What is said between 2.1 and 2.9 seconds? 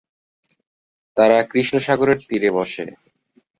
তীরে বসে।